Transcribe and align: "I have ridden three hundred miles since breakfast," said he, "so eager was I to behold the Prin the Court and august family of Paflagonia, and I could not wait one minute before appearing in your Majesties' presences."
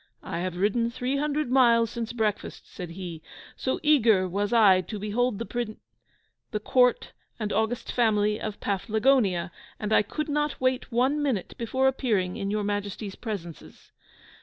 "I 0.23 0.39
have 0.39 0.57
ridden 0.57 0.89
three 0.89 1.17
hundred 1.17 1.51
miles 1.51 1.91
since 1.91 2.11
breakfast," 2.11 2.63
said 2.67 2.89
he, 2.89 3.21
"so 3.55 3.79
eager 3.83 4.27
was 4.27 4.51
I 4.51 4.81
to 4.81 4.97
behold 4.97 5.37
the 5.37 5.45
Prin 5.45 5.77
the 6.49 6.59
Court 6.59 7.11
and 7.39 7.53
august 7.53 7.91
family 7.91 8.41
of 8.41 8.59
Paflagonia, 8.59 9.51
and 9.79 9.93
I 9.93 10.01
could 10.01 10.27
not 10.27 10.59
wait 10.59 10.91
one 10.91 11.21
minute 11.21 11.53
before 11.59 11.87
appearing 11.87 12.35
in 12.35 12.49
your 12.49 12.63
Majesties' 12.63 13.13
presences." 13.13 13.91